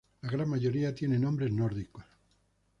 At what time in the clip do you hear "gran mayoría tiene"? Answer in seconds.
0.31-1.19